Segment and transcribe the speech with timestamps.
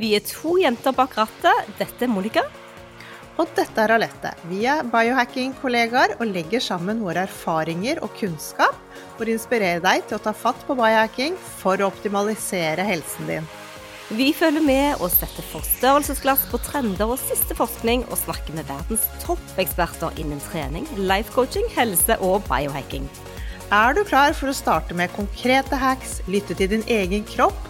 [0.00, 1.66] Vi er to jenter bak rattet.
[1.76, 2.46] Dette er Monica.
[3.40, 4.30] Og dette er Alette.
[4.48, 8.76] Vi er biohacking-kollegaer og legger sammen våre erfaringer og kunnskap
[9.18, 13.48] for å inspirere deg til å ta fatt på biohacking for å optimalisere helsen din.
[14.16, 19.04] Vi følger med og setter forstørrelsesglass på trender og siste forskning, og snakker med verdens
[19.22, 23.04] toppeksperter innen trening, life coaching, helse og biohacking.
[23.70, 27.69] Er du klar for å starte med konkrete hacks, lytte til din egen kropp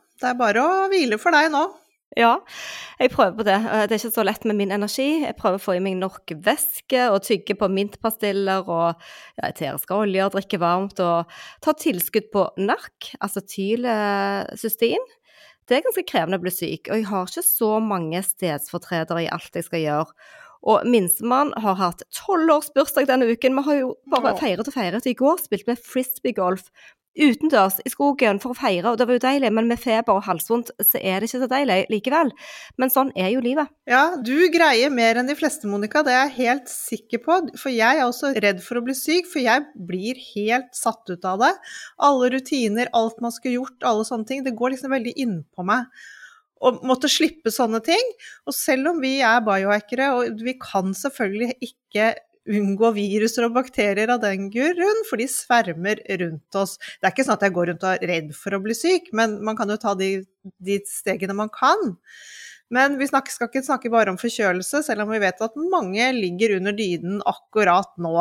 [0.21, 1.65] det er bare å hvile for deg nå.
[2.19, 2.41] Ja,
[2.99, 3.55] jeg prøver på det.
[3.55, 5.21] Eh, det er ikke så lett med min energi.
[5.23, 8.99] Jeg prøver å få i meg nok væske og tygge på mintpastiller og
[9.39, 11.31] ja, eteriske oljer, drikke varmt og
[11.63, 15.07] ta tilskudd på NARK, altså tylecystein.
[15.69, 19.31] Det er ganske krevende å bli syk, og jeg har ikke så mange stedsfortredere i
[19.31, 20.31] alt jeg skal gjøre.
[20.67, 23.55] Og minstemann har hatt tolvårsbursdag denne uken.
[23.55, 25.07] Vi har jo bare feiret og feiret.
[25.09, 26.67] I går spilte vi frisbeegolf
[27.17, 30.25] utendørs i skogen for å feire, og det var jo deilig, men med feber og
[30.27, 32.31] halsvondt så er det ikke så deilig likevel.
[32.79, 33.71] Men sånn er jo livet.
[33.89, 37.37] Ja, du greier mer enn de fleste, Monica, det er jeg helt sikker på.
[37.59, 41.27] For jeg er også redd for å bli syk, for jeg blir helt satt ut
[41.27, 41.51] av det.
[42.07, 45.87] Alle rutiner, alt man skulle gjort, alle sånne ting, det går liksom veldig innpå meg
[46.61, 48.11] å måtte slippe sånne ting.
[48.45, 52.11] Og selv om vi er biohackere, og vi kan selvfølgelig ikke
[52.49, 56.77] unngå viruser og bakterier av den grunn, for de svermer rundt oss.
[56.99, 59.11] Det er ikke sånn at jeg går rundt og er redd for å bli syk,
[59.17, 60.13] men man kan jo ta de,
[60.57, 61.93] de stegene man kan.
[62.71, 66.05] Men vi snakker, skal ikke snakke bare om forkjølelse, selv om vi vet at mange
[66.15, 68.15] ligger under dyden akkurat nå.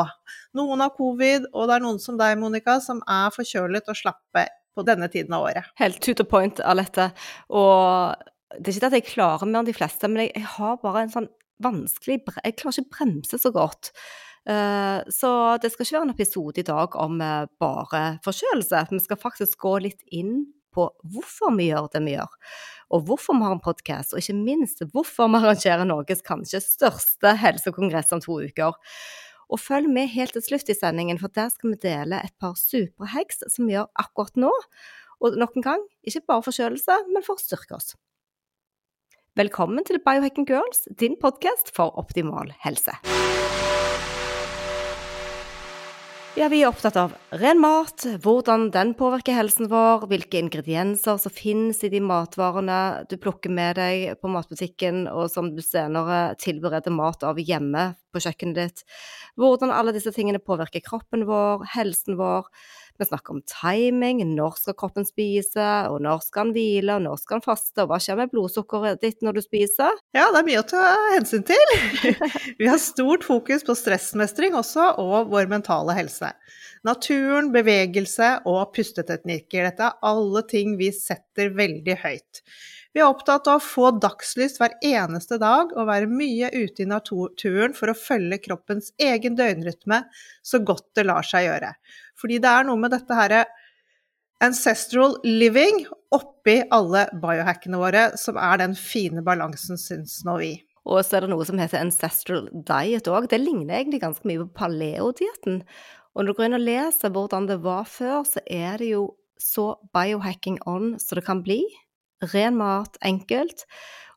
[0.58, 4.48] Noen har covid, og det er noen som deg, Monica, som er forkjølet og slappe
[4.74, 5.70] på denne tiden av året.
[5.78, 7.12] Helt to the point, Alette.
[7.54, 8.18] Og
[8.58, 10.82] det er ikke det at jeg klarer mer enn de fleste, men jeg, jeg har
[10.82, 11.30] bare en sånn
[11.62, 13.92] vanskelig Jeg klarer ikke å bremse så godt.
[14.48, 18.86] Uh, så det skal ikke være en episode i dag om uh, bare forkjølelse.
[18.94, 22.36] Vi skal faktisk gå litt inn på hvorfor vi gjør det vi gjør,
[22.94, 27.34] og hvorfor vi har en podkast, og ikke minst hvorfor vi arrangerer Norges kanskje største
[27.42, 28.78] helsekongress om to uker.
[29.50, 32.54] Og følg med helt til slutt i sendingen, for der skal vi dele et par
[32.58, 34.52] superheks som vi gjør akkurat nå.
[35.20, 37.96] Og nok en gang, ikke bare forkjølelse, men for å styrke oss.
[39.38, 42.90] Velkommen til Biohacking Girls, din podkast for optimal helse.
[46.34, 51.34] Ja, vi er opptatt av ren mat, hvordan den påvirker helsen vår, hvilke ingredienser som
[51.34, 56.90] finnes i de matvarene du plukker med deg på matbutikken, og som du senere tilbereder
[56.90, 58.84] mat av hjemme på kjøkkenet ditt,
[59.38, 62.50] hvordan alle disse tingene påvirker kroppen vår, helsen vår,
[63.00, 67.20] vi snakker om timing, når skal kroppen spise, og når skal den hvile, og når
[67.22, 70.00] skal den faste, og hva skjer med blodsukkeret ditt når du spiser?
[70.16, 71.76] Ja, det er mye å ta hensyn til.
[72.60, 76.32] Vi har stort fokus på stressmestring også, og vår mentale helse.
[76.86, 82.40] Naturen, bevegelse og pusteteknikker, dette er alle ting vi setter veldig høyt.
[82.90, 86.88] Vi er opptatt av å få dagslyst hver eneste dag og være mye ute i
[86.90, 90.00] naturen for å følge kroppens egen døgnrytme
[90.42, 91.70] så godt det lar seg gjøre.
[92.20, 93.36] Fordi det er noe med dette her
[94.44, 100.52] ancestral living oppi alle biohackene våre som er den fine balansen, syns nå vi.
[100.88, 103.28] Og så er det noe som heter ancestral diet òg.
[103.30, 105.60] Det ligner egentlig ganske mye på paleodietten.
[106.14, 109.04] Og når du går inn og leser hvordan det var før, så er det jo
[109.40, 111.62] så biohacking on som det kan bli
[112.34, 113.64] ren mat, enkelt.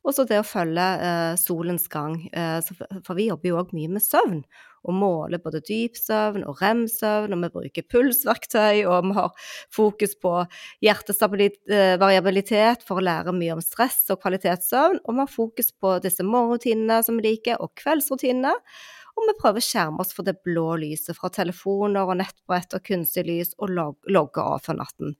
[0.04, 2.18] Og så det å følge eh, solens gang.
[2.36, 2.60] Eh,
[3.06, 4.42] for vi jobber jo òg mye med søvn,
[4.84, 9.32] og måler både dypsøvn og rem-søvn, og vi bruker pulsverktøy, og vi har
[9.72, 10.34] fokus på
[10.84, 16.24] hjertestabilitet for å lære mye om stress og kvalitetssøvn, og vi har fokus på disse
[16.28, 18.52] morgenrutinene som vi liker, og kveldsrutinene.
[19.14, 22.84] Og vi prøver å skjerme oss for det blå lyset fra telefoner og nettbrett og
[22.88, 23.72] kunstig lys, og
[24.10, 25.16] logge av for natten.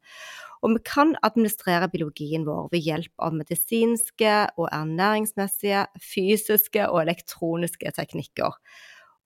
[0.64, 7.92] Og vi kan administrere biologien vår ved hjelp av medisinske og ernæringsmessige, fysiske og elektroniske
[7.98, 8.56] teknikker.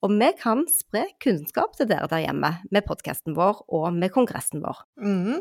[0.06, 4.62] Og vi kan spre kunnskap til dere der hjemme med podkasten vår og med kongressen
[4.62, 4.84] vår.
[5.02, 5.40] Mm.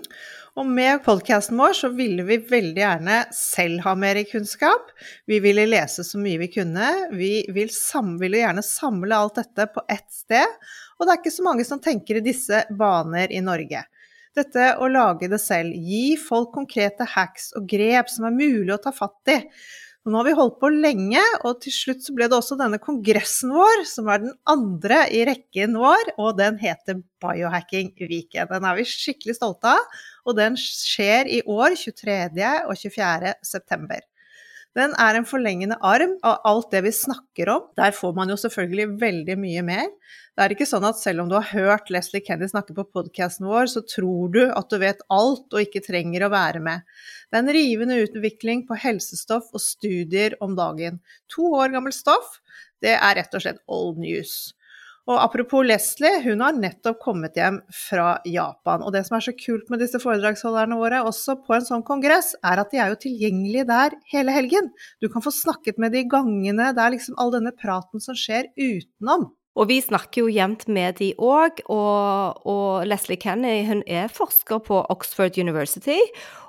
[0.58, 4.90] Og med podkasten vår så ville vi veldig gjerne selv ha mer kunnskap.
[5.30, 6.90] Vi ville lese så mye vi kunne.
[7.14, 7.70] Vi vil
[8.18, 10.58] ville gjerne samle alt dette på ett sted.
[10.98, 13.86] Og det er ikke så mange som tenker i disse baner i Norge.
[14.38, 18.82] Dette å lage det selv, gi folk konkrete hacks og grep som er mulig å
[18.82, 19.38] ta fatt i.
[20.08, 22.78] Og nå har vi holdt på lenge, og til slutt så ble det også denne
[22.80, 28.48] kongressen vår, som er den andre i rekken vår, og den heter Biohacking Weekend.
[28.48, 32.40] Den er vi skikkelig stolte av, og den skjer i år 23.
[32.72, 33.34] og 24.
[33.52, 34.00] september.
[34.80, 37.68] Den er en forlengende arm av alt det vi snakker om.
[37.76, 39.92] Der får man jo selvfølgelig veldig mye mer.
[40.38, 43.48] Det er ikke sånn at selv om du har hørt Leslie Kenny snakke på podkasten
[43.50, 46.84] vår, så tror du at du vet alt og ikke trenger å være med.
[47.26, 51.00] Det er en rivende utvikling på helsestoff og studier om dagen.
[51.34, 52.38] To år gammelt stoff,
[52.86, 54.36] det er rett og slett old news.
[55.08, 58.86] Og apropos Leslie, hun har nettopp kommet hjem fra Japan.
[58.86, 62.36] Og det som er så kult med disse foredragsholderne våre, også på en sånn kongress,
[62.46, 64.70] er at de er jo tilgjengelige der hele helgen.
[65.02, 68.52] Du kan få snakket med de gangene, det er liksom all denne praten som skjer
[68.54, 69.32] utenom.
[69.58, 74.62] Og vi snakker jo jevnt med de òg, og, og, Leslie Kenny hun er forsker
[74.62, 75.98] på Oxford University,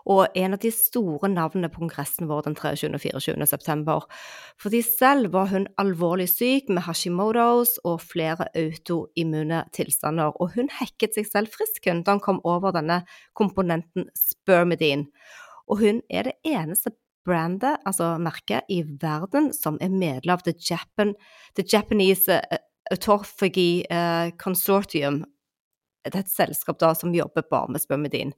[0.04, 2.90] og en av de store navnene på kongressen vår den 23.
[2.92, 3.48] og 24.
[3.48, 4.04] september.
[4.60, 11.16] Fordi selv var hun alvorlig syk med Hashimotos og flere autoimmune tilstander, og hun hekket
[11.16, 13.02] seg selv frisk hun da hun kom over denne
[13.32, 15.08] komponenten spermidine.
[15.68, 16.92] Og hun er det eneste
[17.28, 21.14] brandet, altså merket, i verden som er medlem av The, Japan,
[21.56, 25.22] The Japanese eh, Autophagy uh, Consortium.
[26.06, 28.34] Det er et selskap da som jobber bare med spermidin.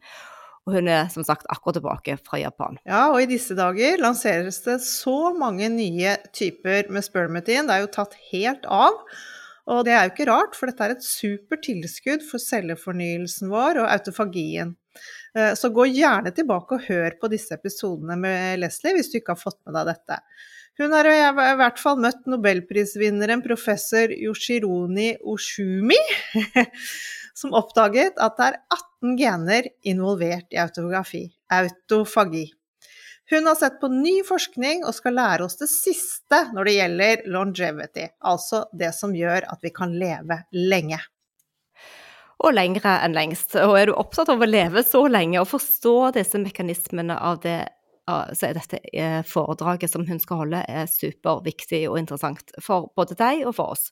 [0.69, 2.77] Og hun er som sagt akkurat tilbake fra Japan.
[2.89, 7.69] Ja, og i disse dager lanseres det så mange nye typer med spermidin.
[7.69, 8.99] Det er jo tatt helt av.
[9.71, 13.83] Og det er jo ikke rart, for dette er et supert tilskudd for cellefornyelsen vår
[13.85, 14.75] og autofagien.
[15.37, 19.37] Eh, så gå gjerne tilbake og hør på disse episodene med Leslie hvis du ikke
[19.37, 20.19] har fått med deg dette.
[20.81, 25.99] Hun har i hvert fall møtt nobelprisvinneren professor Yoshironi Oshumi,
[27.41, 32.47] som oppdaget at det er 18 gener involvert i autografi, autofagi.
[33.29, 37.27] Hun har sett på ny forskning og skal lære oss det siste når det gjelder
[37.37, 41.03] longevity, altså det som gjør at vi kan leve lenge.
[42.41, 43.53] Og lengre enn lengst.
[43.61, 47.59] Og er du opptatt av å leve så lenge og forstå disse mekanismene av det
[48.37, 53.17] så er dette eh, foredraget som hun skal holde, er superviktig og interessant for både
[53.19, 53.91] deg og for oss.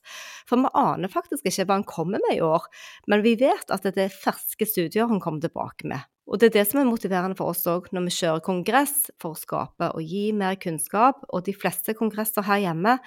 [0.49, 2.67] For vi aner faktisk ikke hva han kommer med i år,
[3.11, 6.05] men vi vet at det er ferske studier han kommer tilbake med.
[6.29, 9.33] Og det er det som er motiverende for oss òg når vi kjører kongress for
[9.33, 11.23] å skape og gi mer kunnskap.
[11.33, 12.99] Og de fleste kongresser her hjemme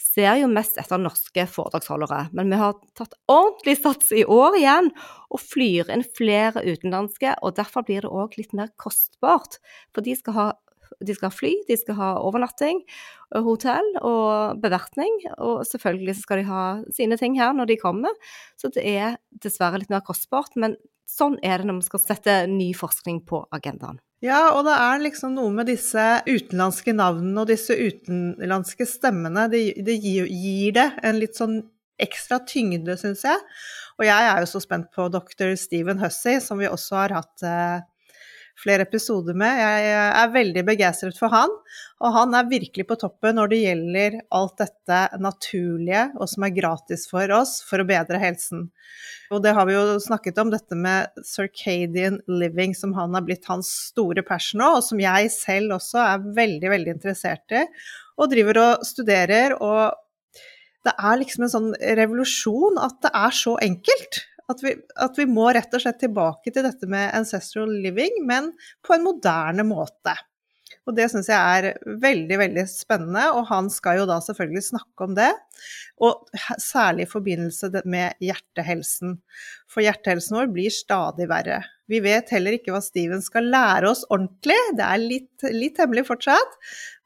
[0.00, 2.30] ser jo mest etter norske foredragsholdere.
[2.36, 4.90] Men vi har tatt ordentlig sats i år igjen
[5.28, 7.36] og flyr inn flere utenlandske.
[7.44, 9.60] Og derfor blir det òg litt mer kostbart.
[9.92, 10.50] For de skal ha
[11.06, 12.80] de skal ha fly, de skal ha overnatting,
[13.46, 15.20] hotell og bevertning.
[15.38, 16.64] Og selvfølgelig skal de ha
[16.96, 18.16] sine ting her når de kommer.
[18.58, 20.56] Så det er dessverre litt mer kostbart.
[20.58, 20.74] Men
[21.10, 23.98] sånn er det når vi skal sette ny forskning på agendaen.
[24.20, 29.46] Ja, og det er liksom noe med disse utenlandske navnene og disse utenlandske stemmene.
[29.52, 31.62] Det, det gir, gir, det en litt sånn
[32.00, 33.40] ekstra tyngde, syns jeg.
[34.00, 35.54] Og jeg er jo så spent på dr.
[35.60, 37.80] Stephen Hussey, som vi også har hatt eh,
[38.60, 39.58] flere episoder med.
[39.60, 41.52] Jeg er veldig begeistret for han,
[42.00, 46.56] og han er virkelig på toppen når det gjelder alt dette naturlige og som er
[46.56, 48.68] gratis for oss for å bedre helsen.
[49.30, 53.46] Og det har vi jo snakket om, dette med circadian living, som han har blitt
[53.50, 57.64] hans store passion nå, og som jeg selv også er veldig, veldig interessert i,
[58.20, 59.56] og driver og studerer.
[59.60, 59.90] og
[60.86, 64.22] det er liksom en sånn revolusjon at det er så enkelt.
[64.50, 68.50] At vi, at vi, må rett og slett tilbake til dette med ancestral living, men
[68.86, 70.16] på en moderne måte.
[70.88, 75.06] Og det syns jeg er veldig, veldig spennende, og han skal jo da selvfølgelig snakke
[75.06, 75.30] om det.
[76.00, 76.28] Og
[76.60, 79.18] særlig i forbindelse med hjertehelsen.
[79.70, 81.62] For hjertehelsen vår blir stadig verre.
[81.90, 86.04] Vi vet heller ikke hva Steven skal lære oss ordentlig, det er litt, litt hemmelig
[86.06, 86.52] fortsatt.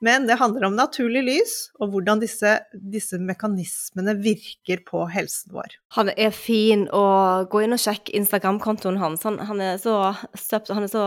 [0.04, 2.58] Men det handler om naturlig lys, og hvordan disse,
[2.92, 5.78] disse, mekanismene virker på helsen vår.
[5.96, 9.24] Han er fin, og gå inn og sjekk Instagram-kontoen hans.
[9.24, 11.06] Han, han, er så han er så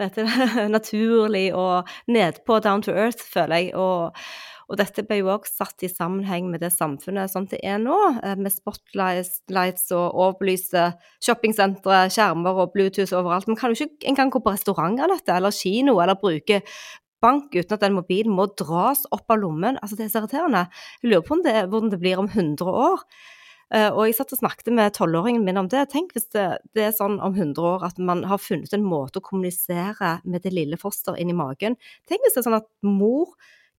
[0.00, 0.24] vet du,
[0.78, 3.74] naturlig og nedpå down to earth, føler jeg.
[3.76, 4.16] Og,
[4.68, 7.96] Og dette ble jo også satt i sammenheng med det samfunnet som det er nå,
[8.20, 10.90] eh, med spotlights og overbelyste
[11.24, 13.48] shoppingsentre, skjermer og Bluetooth overalt.
[13.48, 16.60] Man kan jo ikke engang gå på restaurant av dette, eller kino, eller bruke
[17.22, 19.80] bank uten at den mobilen må dras opp av lommen.
[19.80, 20.68] Altså, det er så irriterende.
[21.02, 23.02] Jeg lurer på det, hvordan det blir om 100 år.
[23.68, 25.90] Uh, og jeg satt og snakket med tolvåringen min om det.
[25.92, 29.20] Tenk hvis det, det, er sånn om 100 år at man har funnet en måte
[29.20, 31.76] å kommunisere med det lille foster inni magen.
[32.08, 33.34] Tenk hvis det er sånn at mor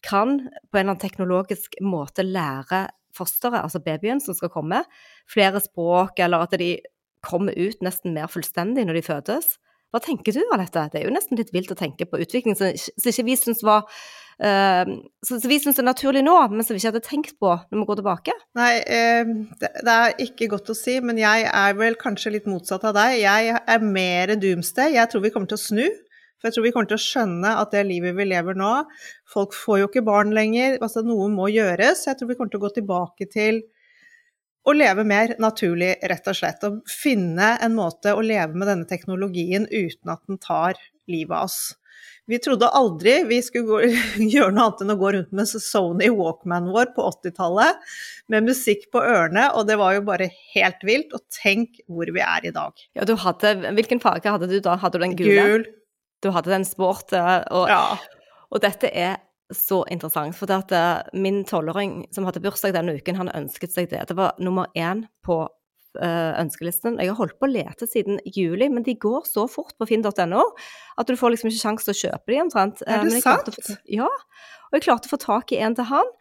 [0.06, 4.84] kan på en eller annen teknologisk måte lære fosteret, altså babyen som skal komme,
[5.30, 6.78] flere språk, eller at de
[7.26, 9.58] kommer ut nesten mer fullstendig når de fødes.
[9.90, 10.86] Hva tenker du av dette?
[10.94, 13.88] Det er jo nesten litt vilt å tenke på utvikling som ikke vi syns var
[13.90, 14.92] uh,
[15.26, 17.88] Så vi syns er naturlig nå, men som vi ikke hadde tenkt på når vi
[17.90, 18.36] går tilbake.
[18.60, 22.50] Nei, uh, det, det, er ikke godt å si, men jeg er vel kanskje litt
[22.50, 23.18] motsatt av deg.
[23.24, 24.94] Jeg er mer doomsday.
[25.00, 25.88] Jeg tror vi kommer til å snu.
[26.40, 28.72] For jeg tror vi kommer til å skjønne at det livet vi lever nå
[29.30, 30.78] Folk får jo ikke barn lenger.
[30.80, 32.06] altså Noe må gjøres.
[32.08, 33.60] Jeg tror vi kommer til å gå tilbake til
[34.68, 36.64] å leve mer naturlig, rett og slett.
[36.68, 40.80] Og finne en måte å leve med denne teknologien uten at den tar
[41.10, 41.60] livet av oss.
[42.30, 43.80] Vi trodde aldri vi skulle gå,
[44.36, 47.80] gjøre noe annet enn å gå rundt med Sony Walkman vår på 80-tallet,
[48.30, 51.16] med musikk på ørene, og det var jo bare helt vilt.
[51.18, 52.86] Og tenk hvor vi er i dag.
[52.98, 54.78] Ja, du hadde, Hvilken farge hadde du da?
[54.78, 55.48] Hadde du den gule?
[55.50, 55.68] Gul.
[56.24, 57.46] Du hadde den sporten.
[57.52, 57.98] og, ja.
[58.50, 59.20] og dette er
[59.56, 60.38] så interessant.
[60.38, 64.04] For det at eh, min tolvåring som hadde bursdag denne uken, han ønsket seg det.
[64.12, 65.42] Det var nummer én på
[65.98, 67.00] uh, ønskelisten.
[67.02, 70.44] Jeg har holdt på å lete siden juli, men de går så fort på finn.no
[71.00, 72.84] at du får liksom ikke sjanse til å kjøpe de omtrent.
[72.86, 73.50] Er det sant?
[73.56, 74.10] Få, ja.
[74.70, 76.14] Og jeg klarte å få tak i en til han.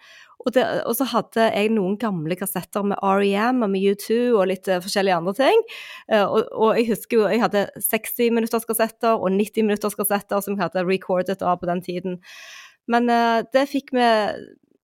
[0.45, 4.47] Og, det, og, så hadde jeg noen gamle kassetter med REM og med U2 og
[4.53, 5.65] litt uh, forskjellige andre ting.
[6.07, 11.43] Uh, og, og, jeg husker jo jeg hadde 60-minutterskassetter og 90-minutterskassetter som jeg hadde recordet
[11.43, 12.17] av på den tiden.
[12.89, 14.09] Men uh, det fikk vi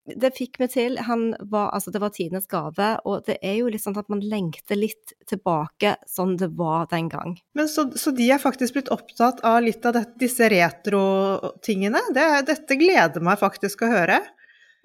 [0.04, 0.98] det fikk vi til.
[1.00, 4.76] Var, altså det var tidenes gave, og det er jo litt sånn at man lengter
[4.76, 7.38] litt tilbake sånn det var den gang.
[7.56, 12.04] Men Så, så de er faktisk blitt opptatt av litt av det, disse retro-tingene?
[12.12, 14.20] Det, dette gleder meg faktisk å høre.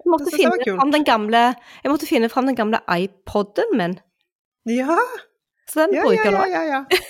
[0.00, 1.42] Jeg måtte, finne fram den gamle,
[1.84, 3.98] jeg måtte finne fram den gamle iPoden min.
[4.68, 4.96] Ja.
[5.70, 7.04] Så den ja, bruker jeg ja, ja, ja.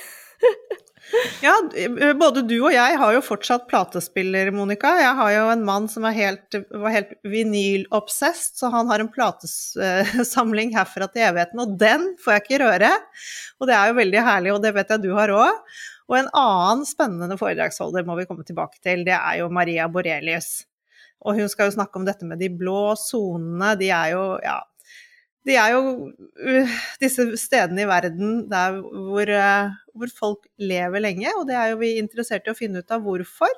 [1.42, 1.54] Ja,
[2.14, 4.92] både du og jeg har jo fortsatt platespiller, Monica.
[5.00, 10.74] Jeg har jo en mann som helt, var helt vinylobsessed, så han har en platesamling
[10.76, 12.92] herfra til evigheten, og den får jeg ikke røre.
[13.58, 15.78] Og det er jo veldig herlig, og det vet jeg du har òg.
[16.10, 20.60] Og en annen spennende foredragsholder må vi komme tilbake til, det er jo Maria Borelius.
[21.20, 23.74] Og hun skal jo snakke om dette med de blå sonene.
[23.80, 24.58] De er jo, ja,
[25.48, 31.32] de er jo uh, disse stedene i verden der hvor, uh, hvor, folk lever lenge,
[31.38, 33.52] og det er jo vi interessert i å finne ut av hvorfor.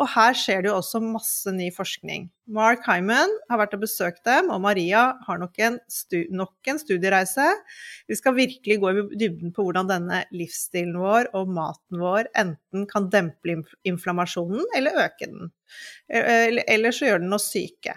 [0.00, 2.26] Og her skjer det jo også masse ny forskning.
[2.50, 5.78] Mark Hyman har vært og besøkt dem, og Maria har nok en,
[6.34, 7.46] nok en studiereise.
[8.10, 12.88] Vi skal virkelig gå i dybden på hvordan denne livsstilen vår og maten vår enten
[12.90, 15.52] kan dempe inflammasjonen eller øke den.
[16.10, 17.94] Eh, eller så gjør den oss syke.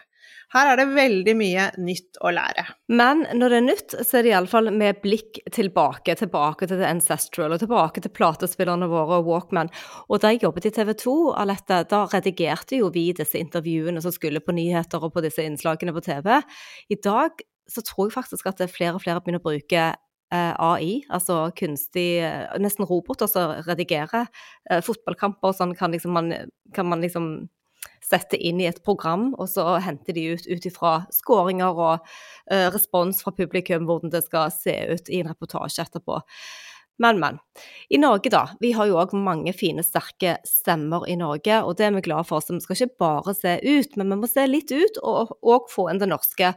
[0.56, 2.64] Her er det veldig mye nytt å lære.
[2.96, 6.16] Men når det er nytt, så er det iallfall med blikk tilbake.
[6.16, 9.72] Tilbake til det ancestral, og tilbake til platespillerne våre og Walkman.
[10.08, 14.16] Og da jeg jobbet i TV 2, Alette, da redigerte jo vi disse intervjuene som
[14.16, 16.38] skulle på nyheter og på disse innslagene på TV.
[16.96, 21.02] I dag så tror jeg faktisk at flere og flere begynner å bruke eh, AI,
[21.12, 24.32] altså kunstig eh, Nesten roboter som redigerer.
[24.72, 26.32] Eh, fotballkamper og sånn kan, liksom man,
[26.72, 27.50] kan man liksom
[28.08, 32.68] setter inn i et program, og så henter de ut ut ifra skåringer og uh,
[32.74, 36.22] respons fra publikum, hvordan det skal se ut i en reportasje etterpå.
[36.98, 37.38] Men, men.
[37.90, 38.48] I Norge, da.
[38.60, 42.26] Vi har jo òg mange fine, sterke stemmer i Norge, og det er vi glad
[42.30, 42.42] for.
[42.42, 45.70] Så vi skal ikke bare se ut, men vi må se litt ut, og òg
[45.70, 46.56] få inn det norske.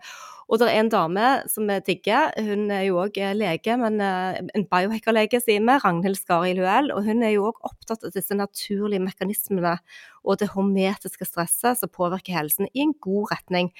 [0.50, 4.00] Og det er en dame som vi digger, hun er jo òg eh, lege, men
[4.02, 6.90] en en biohackerlege, sier vi, Ragnhild Skari Luell.
[6.90, 9.76] Og hun er jo òg opptatt av disse naturlige mekanismene
[10.24, 13.70] og det hormetiske stresset som påvirker helsen i en god retning.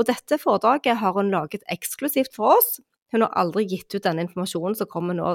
[0.00, 2.78] Og dette foredraget har hun laget eksklusivt for oss.
[3.12, 5.34] Hun har aldri gitt ut denne informasjonen som kommer nå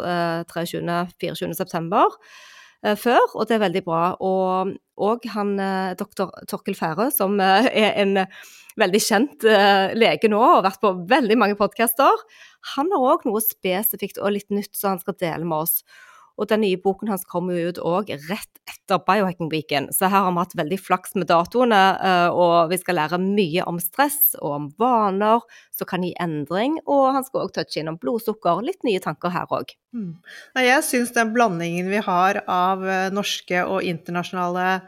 [0.49, 1.53] 23.-24.
[1.57, 2.17] september
[2.99, 4.01] før, og det er veldig bra.
[4.23, 4.73] Og,
[5.03, 5.55] òg han
[5.97, 8.19] doktor Torkel Færø, som er en
[8.79, 9.45] veldig kjent
[9.97, 12.23] lege nå og har vært på veldig mange podcaster.
[12.75, 15.81] Han har òg noe spesifikt og litt nytt som han skal dele med oss.
[16.39, 20.25] Og den nye boken hans kommer jo ut òg rett etter Biohacking Weekend, så her
[20.25, 24.33] har vi hatt veldig flaks med datoene, uh, og vi skal lære mye om stress
[24.39, 25.43] og om vaner
[25.75, 29.51] som kan gi endring, og han skal òg touche innom blodsukker, litt nye tanker her
[29.53, 29.75] òg.
[29.93, 30.13] Mm.
[30.63, 34.79] Jeg syns den blandingen vi har av uh, norske og internasjonale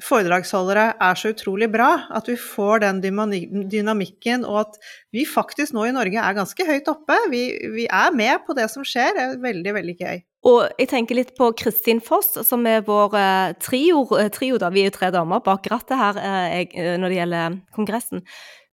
[0.00, 1.90] foredragsholdere er så utrolig bra.
[2.16, 4.78] At vi får den dynamikken, og at
[5.12, 7.18] vi faktisk nå i Norge er ganske høyt oppe.
[7.32, 7.42] Vi,
[7.76, 9.12] vi er med på det som skjer.
[9.16, 10.22] Det er veldig, veldig gøy.
[10.42, 14.72] Og jeg tenker litt på Kristin Foss, som er vår eh, trio, eh, trio da,
[14.74, 18.24] vi er jo tre damer bak rattet her eh, når det gjelder kongressen.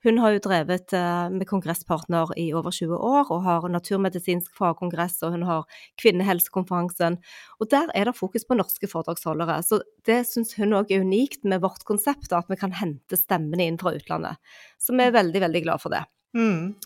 [0.08, 0.94] Hun har jo drevet
[1.36, 7.18] med kongresspartner i over 20 år, og har naturmedisinsk fagkongress, og hun har kvinnehelsekonferansen.
[7.60, 9.58] Og der er det fokus på norske foredragsholdere.
[9.68, 13.68] Så det syns hun òg er unikt med vårt konsept, at vi kan hente stemmene
[13.68, 14.40] inn fra utlandet.
[14.80, 16.06] Så vi er veldig, veldig glad for det.
[16.32, 16.78] Mm.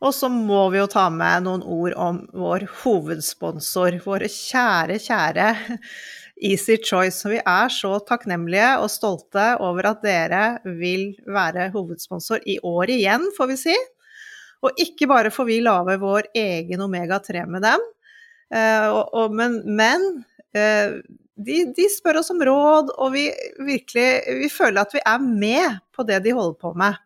[0.00, 5.50] Og så må vi jo ta med noen ord om vår hovedsponsor, våre kjære, kjære
[6.40, 7.28] Easy Choice.
[7.28, 13.28] Vi er så takknemlige og stolte over at dere vil være hovedsponsor i år igjen,
[13.36, 13.76] får vi si.
[14.64, 17.84] Og ikke bare får vi lage vår egen omega-3 med dem,
[18.52, 20.08] eh, men, men
[20.56, 20.98] eh,
[21.40, 23.30] de, de, spør oss om råd, og vi
[23.64, 24.08] virkelig
[24.42, 27.00] vi føler at vi er med på det de holder på med.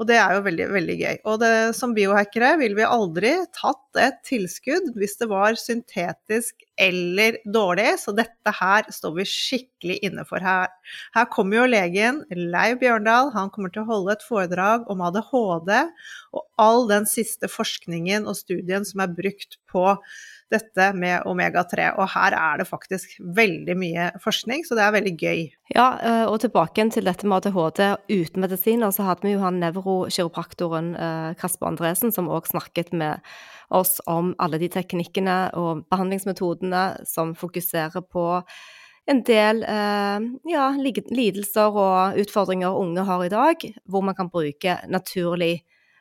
[0.00, 1.18] Og det er jo veldig, veldig gøy.
[1.30, 7.38] Og det, som biohackere vil vi aldri tatt et tilskudd hvis det var syntetisk eller
[7.46, 10.72] dårlig, så dette her står vi skikkelig inne for her.
[11.14, 15.72] Her kommer jo legen Leiv Bjørndal, han kommer til å holde et foredrag om ADHD
[16.34, 19.86] og all den siste forskningen og studien som er brukt på
[20.52, 21.88] dette med omega-3.
[21.98, 25.42] Og her er det faktisk veldig mye forskning, så det er veldig gøy.
[25.74, 29.60] Ja, eh, og tilbake til dette med ADHD uten medisiner, så hadde vi jo han
[29.62, 33.24] nevrokiropraktoren eh, Kasper Andresen som òg snakket med
[33.70, 38.26] oss om alle de teknikkene og behandlingsmetodene som fokuserer på
[39.10, 44.78] en del eh, ja, lidelser og utfordringer unge har i dag, hvor man kan bruke
[44.88, 45.58] naturlig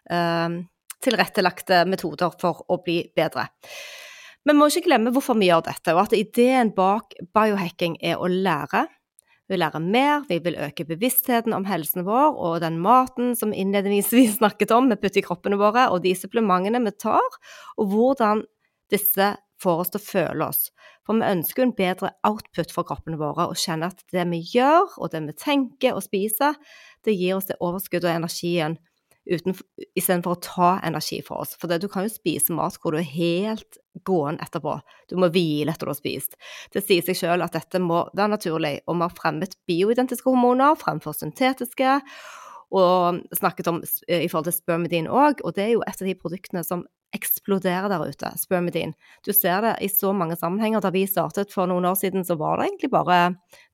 [0.09, 0.61] eh,
[1.03, 3.49] tilrettelagte metoder for å bli bedre.
[4.43, 8.27] Vi må ikke glemme hvorfor vi gjør dette, og at ideen bak biohacking er å
[8.31, 8.87] lære.
[9.51, 14.37] Vi lære mer, vi vil øke bevisstheten om helsen vår og den maten som innledningsvis
[14.39, 17.39] snakket om vi putter i kroppene våre, og de supplementene vi tar,
[17.77, 18.45] og hvordan
[18.93, 19.33] disse
[19.63, 20.63] får oss til å føle oss.
[21.03, 24.95] For vi ønsker en bedre output for kroppene våre, og kjenne at det vi gjør,
[24.97, 26.55] og det vi tenker og spiser,
[27.03, 28.79] det gir oss det overskuddet og energien
[29.25, 31.55] istedenfor å ta energi fra oss.
[31.59, 34.75] For det, du kan jo spise mat hvor du er helt gåen etterpå.
[35.09, 36.37] Du må hvile etter du har spist.
[36.73, 40.79] Det sier seg selv at dette må være naturlig, og vi har fremmet bioidentiske hormoner
[40.79, 41.99] fremfor syntetiske.
[42.73, 46.17] Og snakket om i forhold til spermidin òg, og det er jo et av de
[46.17, 48.95] produktene som eksploderer der ute, spermidin.
[49.25, 50.81] Du ser det i så mange sammenhenger.
[50.81, 53.19] Da vi startet for noen år siden, så var det egentlig bare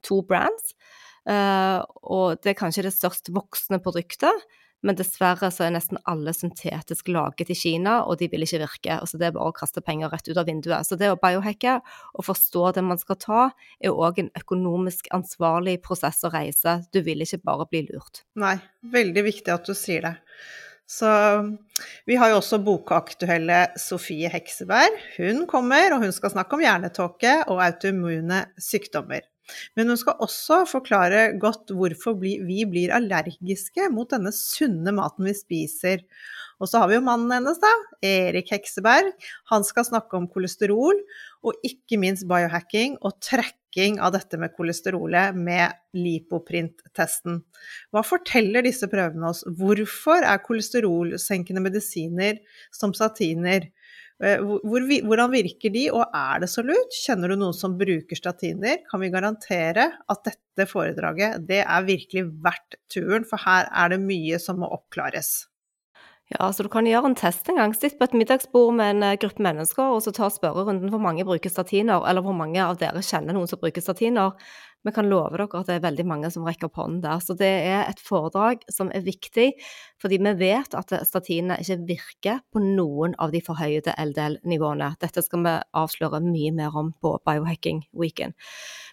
[0.03, 0.73] to brands.
[1.29, 4.47] Uh, og det er kanskje det størst voksne produktet,
[4.85, 8.95] men dessverre så er nesten alle syntetisk laget i Kina, og de vil ikke virke.
[8.95, 10.87] Altså det er bare å kaste penger rett ut av vinduet.
[10.87, 11.79] Så det å biohacke
[12.13, 13.41] og forstå det man skal ta,
[13.83, 16.79] er òg en økonomisk ansvarlig prosess å reise.
[16.95, 18.23] Du vil ikke bare bli lurt.
[18.39, 18.55] Nei,
[18.95, 20.15] veldig viktig at du sier det.
[20.89, 21.09] Så
[22.09, 24.95] vi har jo også bokaktuelle Sofie Hekseberg.
[25.19, 29.27] Hun kommer, og hun skal snakke om hjernetåke og autoimmune sykdommer.
[29.77, 35.35] Men hun skal også forklare godt hvorfor vi blir allergiske mot denne sunne maten vi
[35.37, 36.05] spiser.
[36.59, 37.71] Og så har vi jo mannen hennes, da,
[38.03, 39.13] Erik Hekseberg.
[39.51, 40.97] Han skal snakke om kolesterol,
[41.47, 47.39] og ikke minst biohacking og trekking av dette med kolesterolet med lipoprint-testen.
[47.95, 49.45] Hva forteller disse prøvene oss?
[49.47, 52.41] Hvorfor er kolesterolsenkende medisiner
[52.75, 53.69] som statiner
[54.19, 56.95] hvor, hvordan virker de, og er det så lurt?
[57.05, 58.81] Kjenner du noen som bruker statiner?
[58.89, 64.01] Kan vi garantere at dette foredraget det er virkelig verdt turen, for her er det
[64.03, 65.49] mye som må oppklares?
[66.29, 67.71] Ja, så du kan gjøre en test en gang.
[67.73, 71.25] Sitt på et middagsbord med en eh, gruppe mennesker, og så ta spørrerunden hvor mange
[71.25, 74.35] bruker statiner, eller hvor mange av dere kjenner noen som bruker statiner.
[74.87, 77.19] Vi kan love dere at det er veldig mange som rekker opp hånden der.
[77.23, 79.49] Så det er et foredrag som er viktig,
[79.99, 84.93] fordi vi vet at statinene ikke virker på noen av de forhøyede LDL-nivåene.
[85.03, 88.37] Dette skal vi avsløre mye mer om på Biohacking Weekend.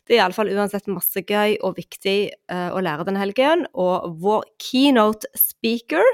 [0.06, 2.18] Det er iallfall uansett masse gøy og viktig
[2.50, 3.66] uh, å lære denne helgen.
[3.74, 6.06] Og vår keynote speaker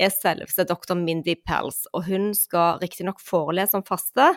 [0.00, 4.32] er selveste doktor Mindy Pels, og hun skal riktignok forelese om faste,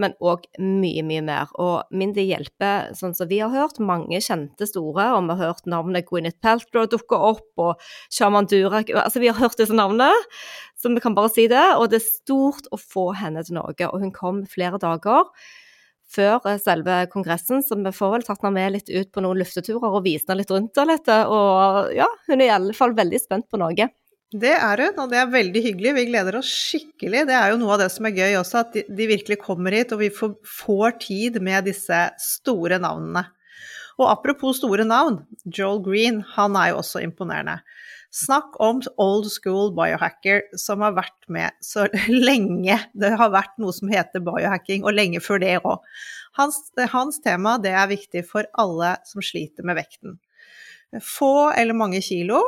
[0.00, 1.52] men òg mye, mye mer.
[1.62, 5.68] Og Mindy hjelper, sånn som vi har hørt, mange kjente store, og vi har hørt
[5.70, 7.82] navnet Gwyneth Paltrow dukke opp, og
[8.12, 10.10] Shaman Durek Altså, vi har hørt disse navnene,
[10.76, 11.64] så vi kan bare si det.
[11.80, 15.30] Og det er stort å få henne til Norge, og hun kom flere dager
[16.06, 19.40] før eh, selve kongressen, så vi får vel tatt henne med litt ut på noen
[19.40, 21.10] lufteturer og vist henne litt rundt der litt.
[21.10, 23.90] Og ja, hun er i alle fall veldig spent på Norge.
[24.34, 25.92] Det er hun, og det er veldig hyggelig.
[25.94, 27.26] Vi gleder oss skikkelig.
[27.28, 29.94] Det er jo noe av det som er gøy også, at de, virkelig kommer hit,
[29.94, 33.22] og vi får, får, tid med disse store navnene.
[33.96, 37.60] Og apropos store navn, Joel Green, han er jo også imponerende.
[38.16, 41.86] Snakk om old school biohacker som har vært med så
[42.28, 45.86] lenge det har vært noe som heter biohacking, og lenge før det òg.
[46.36, 50.18] Hans, hans tema det er viktig for alle som sliter med vekten.
[51.02, 52.42] Få eller mange kilo,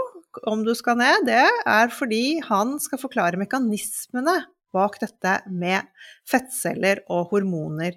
[0.47, 4.37] om du skal ned, det er fordi han skal forklare mekanismene
[4.75, 5.87] bak dette med
[6.29, 7.97] fettceller og hormoner.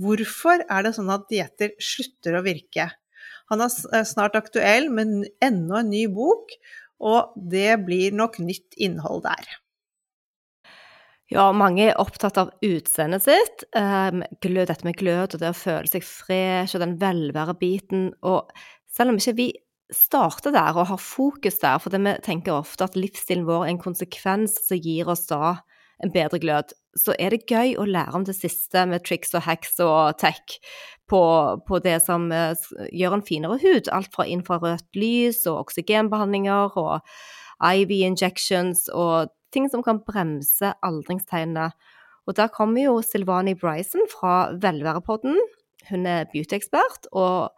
[0.00, 2.90] Hvorfor er det sånn at dietter slutter å virke?
[3.50, 6.52] Han er snart aktuell med enda en ny bok,
[7.00, 9.48] og det blir nok nytt innhold der.
[11.30, 13.64] Ja, mange er opptatt av utseendet sitt.
[13.72, 18.08] Glød, dette med glød og det å føle seg fresh og den velværebiten.
[18.26, 18.50] Og
[18.90, 19.48] selv om ikke vi
[19.94, 23.82] starter der og har fokus der, for vi tenker ofte at livsstilen vår er en
[23.82, 25.58] konsekvens som gir oss da
[26.00, 29.44] en bedre glød, så er det gøy å lære om det siste med triks og
[29.44, 30.56] hacks og tech
[31.10, 31.20] på,
[31.66, 32.54] på det som uh,
[32.88, 33.90] gjør en finere hud.
[33.92, 37.04] Alt fra infrarødt lys og oksygenbehandlinger og
[37.60, 41.70] IV injections og ting som kan bremse aldringstegnene.
[42.28, 45.38] Og der kommer jo Silvani Bryson fra Velværepodden.
[45.90, 47.08] Hun er beautyekspert.
[47.12, 47.50] Og,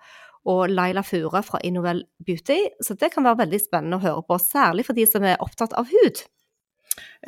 [0.49, 2.59] og Laila Fure fra Innovel Beauty.
[2.83, 5.75] Så det kan være veldig spennende å høre på, særlig for de som er opptatt
[5.79, 6.25] av hud.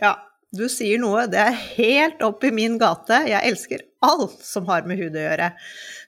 [0.00, 0.16] Ja,
[0.54, 1.26] du sier noe.
[1.30, 3.24] Det er helt opp i min gate.
[3.30, 5.50] Jeg elsker alt som har med hud å gjøre.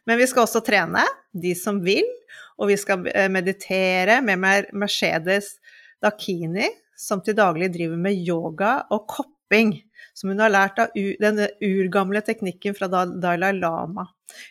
[0.07, 2.07] Men vi skal også trene, de som vil.
[2.57, 5.57] Og vi skal eh, meditere med Mercedes
[6.03, 9.75] Dakini, som til daglig driver med yoga og kopping.
[10.17, 14.07] Som hun har lært av den urgamle teknikken fra Dalai Lama.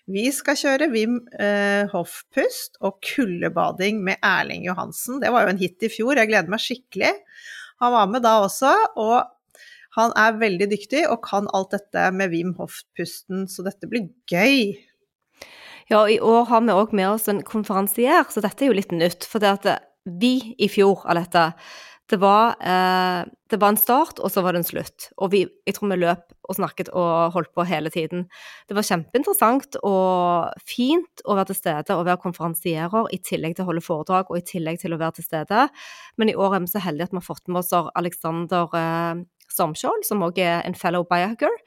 [0.06, 5.19] Vi skal kjøre Wim eh, Hoff-pust og kuldebading med Erling Johansen.
[5.23, 7.13] Det var jo en hit i fjor, jeg gleder meg skikkelig.
[7.84, 9.17] Han var med da også, og
[9.97, 14.75] han er veldig dyktig og kan alt dette med Wim Hoff-pusten, så dette blir gøy.
[15.89, 18.78] Ja, og i år har vi òg med oss en konferansier, så dette er jo
[18.78, 19.28] litt nytt.
[19.30, 19.67] For det at
[20.06, 21.51] vi i fjor, Alette,
[22.12, 25.08] det var, eh, det var, en start, og så var det en slutt.
[25.18, 28.28] Og vi, jeg tror vi løp og snakket og holdt på hele tiden.
[28.70, 33.65] Det var kjempeinteressant og fint å være til stede og være konferansierer, i tillegg til
[33.65, 35.68] å holde foredrag og i tillegg til å være til stede.
[36.22, 39.26] Men i år er vi så heldige at vi har fått med oss Alexander eh,
[39.56, 41.58] Stormskjold, som òg er en fellow biohacker.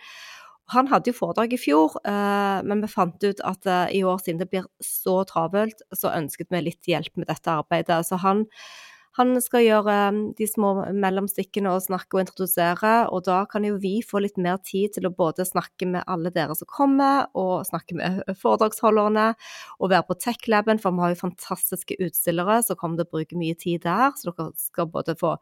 [0.75, 4.21] Han hadde jo foredrag i fjor, eh, men vi fant ut at eh, i år,
[4.23, 8.03] siden det blir så travelt, så ønsket vi litt hjelp med dette arbeidet.
[8.07, 8.45] Så han
[9.19, 13.79] han skal gjøre um, de små mellomstikkene og snakke og introdusere, og da kan jo
[13.83, 17.67] vi få litt mer tid til å både snakke med alle dere som kommer, og
[17.67, 19.33] snakke med foredragsholderne,
[19.79, 23.41] og være på Tech-laben, for vi har jo fantastiske utstillere som kommer til å bruke
[23.41, 25.35] mye tid der, så dere skal både få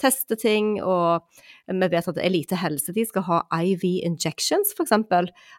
[0.00, 1.28] teste ting, og
[1.68, 4.94] vi vet at Elite Helse de skal ha IV injections, f.eks.,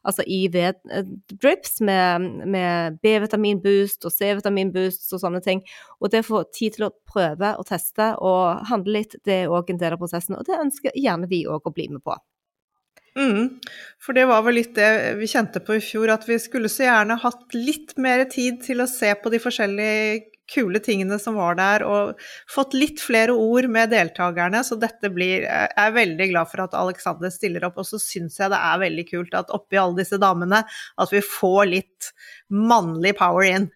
[0.04, 5.62] altså IV-drips med, med B-vitamin-boost og C-vitamin-boost og sånne ting,
[6.00, 9.54] og det å få tid til å prøve og teste og handle litt, det er
[9.54, 10.38] òg en del av prosessen.
[10.39, 12.17] Og det ønsker gjerne vi òg å bli med på.
[13.17, 13.60] Mm,
[14.00, 16.86] for det var vel litt det vi kjente på i fjor, at vi skulle så
[16.86, 21.57] gjerne hatt litt mer tid til å se på de forskjellige kule tingene som var
[21.59, 22.19] der, og
[22.51, 24.63] fått litt flere ord med deltakerne.
[24.65, 28.39] Så dette blir Jeg er veldig glad for at Alexander stiller opp, og så syns
[28.39, 30.63] jeg det er veldig kult at oppi alle disse damene,
[30.99, 32.13] at vi får litt
[32.49, 33.69] mannlig power in.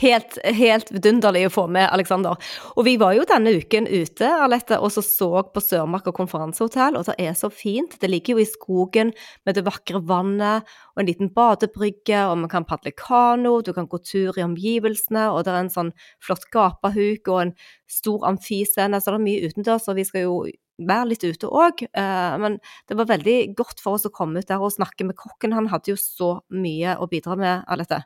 [0.00, 2.36] Helt, helt vidunderlig å få med, Aleksander.
[2.76, 7.06] Og vi var jo denne uken ute Alette, og så, så på Sørmarka konferansehotell, og
[7.08, 7.98] det er så fint.
[8.00, 9.12] Det ligger jo i skogen
[9.48, 13.88] med det vakre vannet og en liten badebrygge, og man kan padle kano, du kan
[13.88, 17.56] gå tur i omgivelsene, og det er en sånn flott gapahuk og en
[17.88, 20.38] stor amfiscene, så det er mye utendørs, og vi skal jo
[20.76, 21.86] være litt ute òg.
[21.88, 22.58] Eh, men
[22.88, 25.56] det var veldig godt for oss å komme ut der og snakke med kokken.
[25.56, 28.04] Han hadde jo så mye å bidra med, Alette.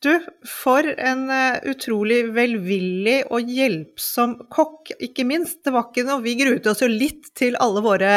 [0.00, 0.14] Du,
[0.48, 5.60] for en uh, utrolig velvillig og hjelpsom kokk, ikke minst.
[5.66, 8.14] Det var ikke noe Vi gruet oss jo litt til alle våre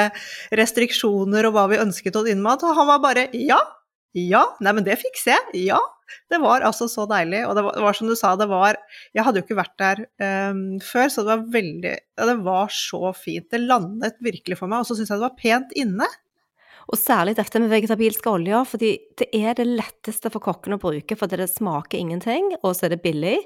[0.56, 3.60] restriksjoner og hva vi ønsket oss innen mat, og han var bare ja,
[4.14, 5.82] ja, nei, men det fikser jeg, ja.
[6.30, 8.78] Det var altså så deilig, og det var, det var som du sa, det var
[9.16, 10.02] Jeg hadde jo ikke vært der
[10.52, 13.48] um, før, så det var veldig ja, Det var så fint.
[13.50, 16.08] Det landet virkelig for meg, og så syns jeg det var pent inne.
[16.92, 21.16] Og særlig dette med vegetabilske oljer, fordi det er det letteste for kokken å bruke,
[21.20, 23.38] fordi det smaker ingenting, og så er det billig.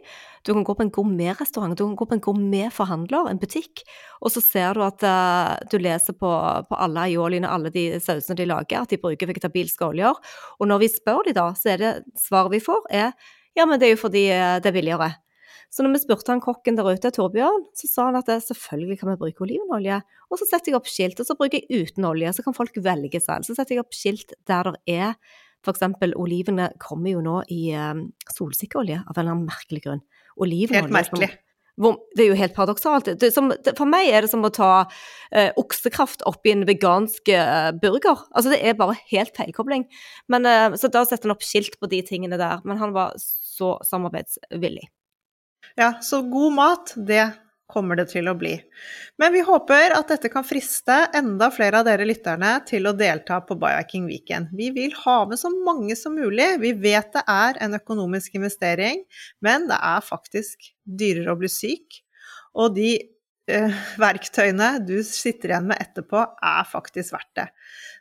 [0.48, 3.84] Du kan gå på en gourmetrestaurant, du kan gå på en gourmetforhandler, en butikk,
[4.22, 6.32] og så ser du at uh, du leser på,
[6.70, 10.18] på alle aioliene, alle de sausene de lager, at de bruker vegetabilske oljer.
[10.58, 13.12] Og når vi spør de da, så er det svaret vi får, er
[13.58, 15.14] ja, men det er jo fordi eh, det er billigere.
[15.74, 19.02] Så når vi spurte han kokken der ute, Torbjørn, så sa han at det, selvfølgelig
[19.02, 20.00] kan vi bruke olivenolje.
[20.32, 22.80] Og så setter jeg opp skilt, og så bruker jeg uten olje, så kan folk
[22.86, 23.48] velge selv.
[23.48, 25.20] Så setter jeg opp skilt der det er
[25.68, 27.98] eksempel olivene kommer jo nå i eh,
[28.32, 30.02] solsikkeolje av en eller annen merkelig grunn.
[30.40, 31.30] Olivenolje Helt merkelig.
[31.78, 33.10] Som, det er jo helt paradoksalt.
[33.22, 34.88] Det, som, det, for meg er det som å ta
[35.30, 38.24] eh, oksekraft oppi en vegansk eh, burger.
[38.32, 39.86] Altså det er bare helt feilkobling.
[40.32, 42.64] Men, eh, så da setter han opp skilt på de tingene der.
[42.66, 44.88] Men han var så samarbeidsvillig.
[45.78, 47.32] Ja, så god mat, det
[47.70, 48.56] kommer det til å bli.
[49.22, 53.38] Men vi håper at dette kan friste enda flere av dere lytterne til å delta
[53.46, 54.50] på Biohacking Weekend.
[54.58, 56.48] Vi vil ha med så mange som mulig.
[56.64, 59.04] Vi vet det er en økonomisk investering,
[59.46, 62.02] men det er faktisk dyrere å bli syk.
[62.58, 62.96] Og de
[63.48, 67.46] verktøyene du sitter igjen med etterpå, er faktisk verdt det.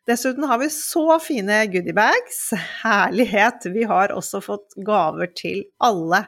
[0.06, 2.52] Dessuten har vi så fine goodiebags.
[2.82, 3.66] Herlighet!
[3.74, 6.24] Vi har også fått gaver til alle.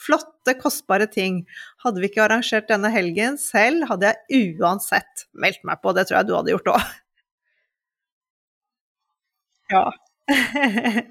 [0.00, 1.42] Flotte, kostbare ting.
[1.84, 5.92] Hadde vi ikke arrangert denne helgen selv, hadde jeg uansett meldt meg på.
[5.96, 6.96] Det tror jeg du hadde gjort òg.
[9.68, 9.86] Ja.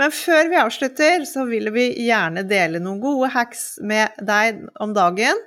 [0.00, 4.92] Men før vi avslutter, så vil vi gjerne dele noen gode hacks med deg om
[4.96, 5.40] dagen.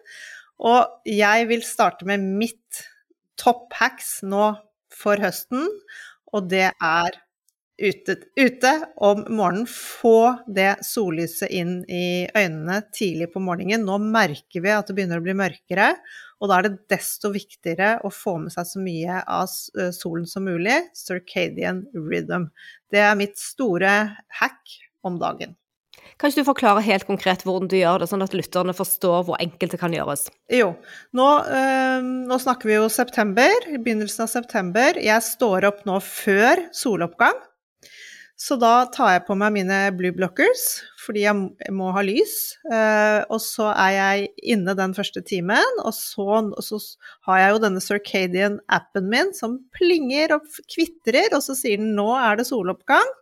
[0.64, 2.86] Og jeg vil starte med mitt
[3.40, 4.54] topp hacks nå
[4.96, 5.68] for høsten,
[6.32, 7.18] og det er
[7.76, 8.72] ute, ute,
[9.04, 9.68] om morgenen.
[9.68, 13.84] Få det sollyset inn i øynene tidlig på morgenen.
[13.88, 15.92] Nå merker vi at det begynner å bli mørkere,
[16.40, 20.28] og da er det desto viktigere å få med seg så mye av eh, solen
[20.30, 20.82] som mulig.
[20.96, 22.50] Circadian rhythm.
[22.92, 23.94] Det er mitt store
[24.40, 25.56] hack om dagen.
[26.18, 29.42] Kan ikke du forklare helt konkret hvordan du gjør det, sånn at lytterne forstår hvor
[29.42, 30.28] enkelt det kan gjøres?
[30.54, 30.72] Jo,
[31.18, 35.02] nå, øh, nå, snakker vi jo september, begynnelsen av september.
[35.02, 37.36] Jeg står opp nå før soloppgang.
[38.36, 40.64] Så da tar jeg på meg mine blue blockers,
[41.06, 42.34] fordi jeg må ha lys.
[42.68, 46.80] Uh, og så er jeg inne den første timen, og så, og så
[47.30, 52.10] har jeg jo denne Circadian-appen min som plinger og kvitrer, og så sier den 'nå
[52.20, 53.16] er det soloppgang'.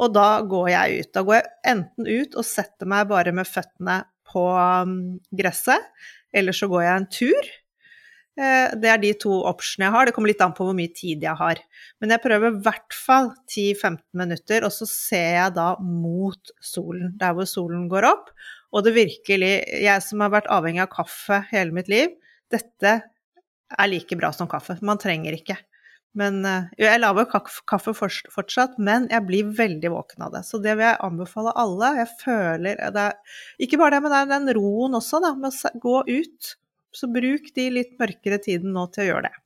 [0.00, 1.10] Og da går jeg ut.
[1.14, 4.00] Da går jeg enten ut og setter meg bare med føttene
[4.34, 4.96] på um,
[5.36, 5.92] gresset,
[6.34, 7.52] eller så går jeg en tur.
[8.34, 10.08] Eh, det er de to optionene jeg har.
[10.08, 11.60] Det kommer litt an på hvor mye tid jeg har.
[12.02, 17.12] Men jeg prøver i hvert fall 10-15 minutter, og så ser jeg da mot solen,
[17.20, 18.32] der hvor solen går opp.
[18.74, 19.52] Og det virkelig
[19.84, 22.16] Jeg som har vært avhengig av kaffe hele mitt liv,
[22.50, 22.96] dette
[23.74, 24.80] er like bra som kaffe.
[24.82, 25.56] Man trenger ikke.
[26.14, 27.26] Men jo, jeg lager
[27.66, 30.44] kaffe fortsatt, men jeg blir veldig våken av det.
[30.46, 31.88] Så det vil jeg anbefale alle.
[31.98, 35.50] Jeg føler det er, Ikke bare det, men det er den roen også, da, med
[35.50, 36.52] å gå ut.
[36.94, 39.38] Så bruk de litt mørkere tiden nå til å gjøre det.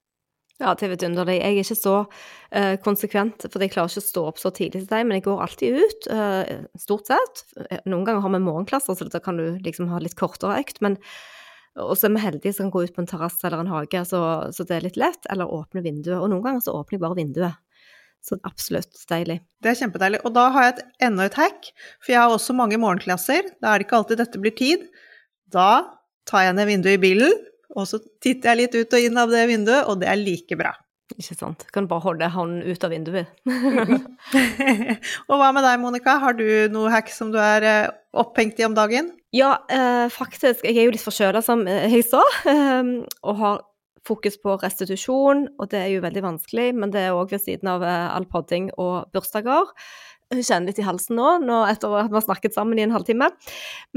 [0.58, 1.36] Ja, det er vidunderlig.
[1.38, 4.82] Jeg er ikke så uh, konsekvent, for jeg klarer ikke å stå opp så tidlig
[4.82, 7.44] til deg, men jeg går alltid ut, uh, stort sett.
[7.86, 10.98] Noen ganger har vi morgenklasser, så da kan du liksom ha litt kortere økt, men
[11.78, 14.02] og så er vi heldige som kan gå ut på en terrasse eller en hage,
[14.08, 14.20] så,
[14.54, 15.28] så, det er litt lett.
[15.32, 16.18] Eller åpne vinduet.
[16.18, 17.60] Og noen ganger så åpner jeg bare vinduet.
[18.24, 19.38] Så absolutt deilig.
[19.62, 20.22] Det er kjempedeilig.
[20.26, 21.70] Og da har jeg et, enda et hack,
[22.02, 23.52] for jeg har også mange morgenklasser.
[23.62, 24.88] Da er det ikke alltid dette blir tid.
[25.54, 25.70] Da
[26.28, 27.38] tar jeg ned vinduet i bilen,
[27.76, 30.58] og så titter jeg litt ut og inn av det vinduet, og det er like
[30.60, 30.74] bra.
[31.16, 31.64] Ikke sant.
[31.72, 33.30] Kan bare holde hånden ut av vinduet.
[35.30, 36.18] og hva med deg, Monica?
[36.20, 39.14] Har du noe hack som du er eh, opphengt i om dagen?
[39.34, 40.66] Ja, eh, faktisk.
[40.68, 42.92] Jeg er jo litt forkjøla, som jeg sa, eh,
[43.24, 43.64] og har
[44.08, 47.70] fokus på restitusjon, og det er jo veldig vanskelig, men det er òg ved siden
[47.72, 49.72] av eh, all podding og bursdager.
[50.28, 52.92] Hun kjenner litt i halsen nå, nå etter at vi har snakket sammen i en
[52.92, 53.30] halvtime.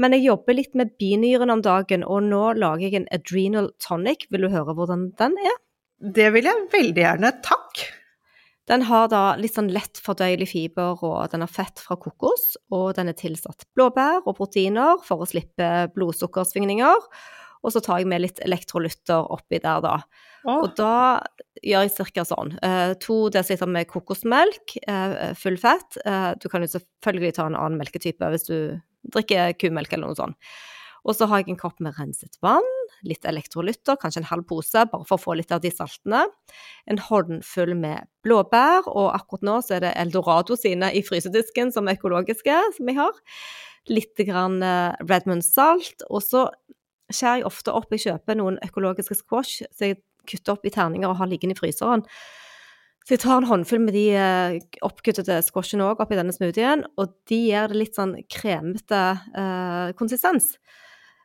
[0.00, 4.24] Men jeg jobber litt med binyren om dagen, og nå lager jeg en adrenal tonic.
[4.32, 5.58] Vil du høre hvordan den er?
[6.02, 7.30] Det vil jeg veldig gjerne.
[7.46, 7.84] Takk.
[8.70, 12.92] Den har da litt sånn lett fordøyelig fiber, og den har fett fra kokos, og
[12.98, 17.08] den er tilsatt blåbær og proteiner for å slippe blodsukkersvingninger.
[17.62, 19.96] Og så tar jeg med litt elektrolytter oppi der, da.
[20.42, 20.64] Oh.
[20.64, 21.22] Og da
[21.62, 22.24] gjør jeg ca.
[22.26, 22.56] sånn.
[22.66, 25.98] Eh, to dl med kokosmelk, eh, full fett.
[26.04, 28.56] Eh, du kan jo selvfølgelig ta en annen melketype hvis du
[29.14, 30.38] drikker kumelk eller noe sånt.
[31.02, 32.66] Og så har jeg en kopp med renset vann,
[33.06, 36.22] litt elektrolytter, kanskje en halv pose, bare for å få litt av de saltene.
[36.90, 41.90] En håndfull med blåbær, og akkurat nå så er det Eldorado sine i frysedisken som
[41.90, 43.18] er økologiske, som jeg har.
[43.90, 46.06] Litt grann eh, Redmond salt.
[46.06, 46.46] Og så
[47.10, 51.10] skjærer jeg ofte opp, jeg kjøper noen økologiske squash, så jeg kutter opp i terninger
[51.10, 52.06] og har liggende i fryseren.
[53.02, 57.16] Så jeg tar en håndfull med de eh, oppkuttede squashene òg oppi denne smoothien, og
[57.26, 59.02] de gir det litt sånn kremete
[59.34, 60.52] eh, konsistens.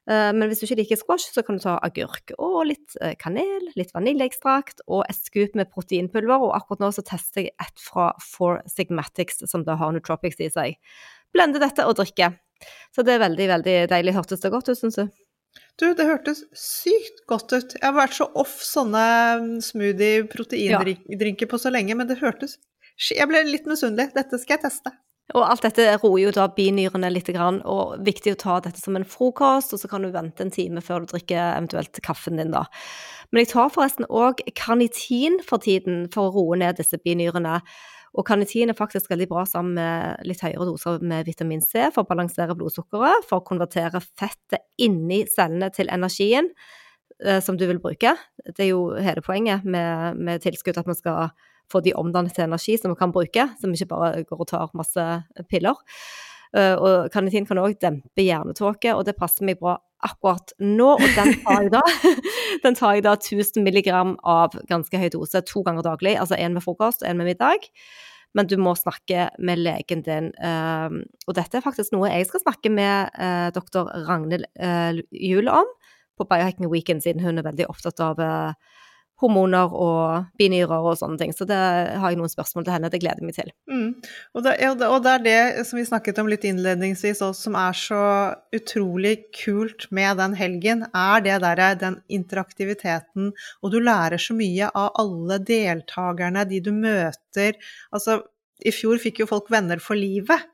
[0.07, 3.15] Eh, men hvis du ikke liker squash, så kan du ta agurk og litt eh,
[3.19, 6.47] kanel, litt vaniljeekstrakt og et scoop med proteinpulver.
[6.47, 10.51] Og akkurat nå så tester jeg et fra Four Sigmatics, som da har nootropics i
[10.53, 10.77] seg.
[11.35, 12.31] Blende dette og drikke.
[12.95, 14.15] Så det er veldig, veldig deilig.
[14.15, 15.09] Hørtes det godt ut, syns du?
[15.77, 17.75] Du, det hørtes sykt godt ut.
[17.75, 22.57] Jeg har vært så off sånne smoothie-proteindrinker på så lenge, men det hørtes
[23.11, 24.09] Jeg ble litt misunnelig.
[24.15, 24.93] Dette skal jeg teste.
[25.35, 29.07] Og alt dette roer jo da binyrene litt, og viktig å ta dette som en
[29.07, 32.63] frokost, og så kan du vente en time før du drikker eventuelt kaffen din, da.
[33.31, 37.59] Men jeg tar forresten òg karnitin for tiden for å roe ned disse binyrene.
[38.17, 42.05] Og karnitin er faktisk veldig bra sammen med litt høyere doser med vitamin C for
[42.05, 46.47] å balansere blodsukkeret, for å konvertere fettet inni cellene til energien
[47.19, 48.15] eh, som du vil bruke.
[48.47, 51.35] Det er jo hele poenget med, med tilskudd, at man skal
[51.71, 54.73] få de omdannet til energi som vi kan bruke, som ikke bare går og tar
[54.77, 55.05] masse
[55.51, 55.77] piller.
[56.55, 59.75] Uh, og karnitin kan òg dempe hjernetåke, og det passer meg bra
[60.07, 60.93] akkurat nå.
[60.95, 61.81] Og den tar jeg da,
[62.65, 66.15] den tar jeg da 1000 milligram av ganske høy dose to ganger daglig.
[66.19, 67.67] Altså én med frokost og én med middag.
[68.35, 70.31] Men du må snakke med legen din.
[70.39, 73.11] Uh, og dette er faktisk noe jeg skal snakke med
[73.55, 74.47] doktor Ragnhild
[75.11, 75.69] Juel om
[76.17, 78.17] på Biohacking Weekend, siden hun er veldig opptatt av
[79.21, 81.33] hormoner og binyrer og sånne ting.
[81.33, 83.51] Så det har jeg noen spørsmål til henne, det gleder jeg meg til.
[83.71, 83.89] Mm.
[84.35, 87.77] Og, det, og, det, er det som vi snakket om litt innledningsvis også, som er
[87.77, 88.03] så
[88.55, 94.69] utrolig kult med den helgen, er det derre den interaktiviteten, og du lærer så mye
[94.69, 97.57] av alle deltakerne, de du møter.
[97.93, 98.21] Altså,
[98.65, 100.45] i fjor fikk jo folk venner for livet.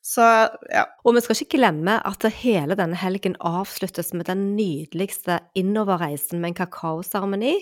[0.00, 0.24] Så,
[0.72, 0.86] ja.
[1.04, 6.54] Og vi skal ikke glemme at hele denne helgen avsluttes med den nydeligste innoverreisen med
[6.54, 7.58] en kakaoseremoni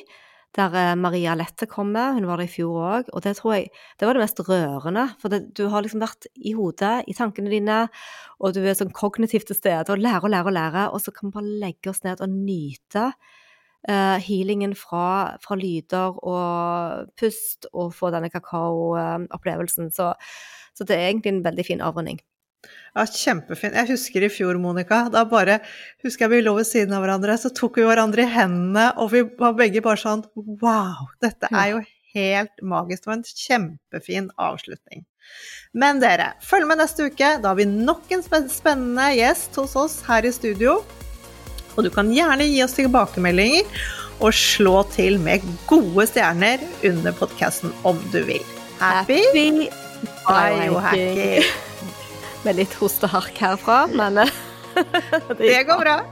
[0.56, 2.14] der eh, Maria Lette kommer.
[2.16, 3.68] Hun var der i fjor òg, og det tror jeg
[4.00, 5.04] det var det mest rørende.
[5.20, 7.80] For det, du har liksom vært i hodet, i tankene dine,
[8.40, 11.14] og du er sånn kognitivt til stede og lærer og lærer og lærer, og så
[11.14, 13.10] kan vi bare legge oss ned og nyte
[13.88, 19.92] uh, healingen fra, fra, lyder og pust, og få denne kakaoopplevelsen.
[19.94, 20.12] Så,
[20.74, 22.22] så det er egentlig en veldig fin avrunding.
[22.96, 23.76] Ja, kjempefint.
[23.78, 25.04] Jeg husker i fjor, Monica.
[25.12, 25.60] Da bare
[26.04, 29.12] husker jeg vi lå ved siden av hverandre, så tok vi hverandre i hendene, og
[29.12, 31.84] vi var begge bare sånn Wow, dette er jo
[32.16, 33.04] helt magisk.
[33.04, 35.06] Det var en kjempefin avslutning.
[35.76, 37.36] Men dere, følg med neste uke.
[37.42, 40.80] Da har vi nok en spennende gjest hos oss her i studio.
[41.76, 43.68] Og du kan gjerne gi oss tilbakemeldinger
[44.18, 48.42] og slå til med gode stjerner under podkasten om du vil.
[48.80, 49.68] Happy, Happy
[50.26, 51.44] biohacking!
[52.48, 54.36] med litt host og hark herfra, men eh,
[55.36, 55.96] det, det går bra.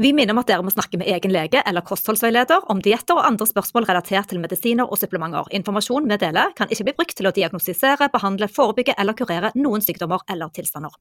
[0.00, 3.26] Vi minner om at dere må snakke med egen lege eller kostholdsveileder om dietter og
[3.26, 5.50] andre spørsmål relatert til medisiner og supplementer.
[5.58, 9.84] Informasjon vi deler, kan ikke bli brukt til å diagnostisere, behandle, forebygge eller kurere noen
[9.84, 10.94] sykdommer eller tilstander.